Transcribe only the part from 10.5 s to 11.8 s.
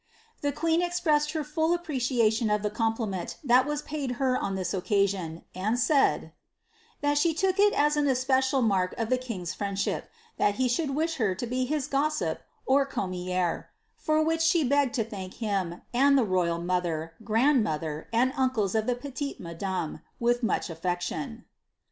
he should wish her to be